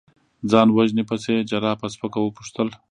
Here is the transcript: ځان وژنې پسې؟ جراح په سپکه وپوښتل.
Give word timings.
ځان 0.51 0.67
وژنې 0.71 1.03
پسې؟ 1.09 1.35
جراح 1.49 1.75
په 1.81 1.87
سپکه 1.93 2.19
وپوښتل. 2.21 2.67